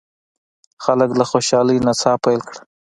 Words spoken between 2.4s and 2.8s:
کړه.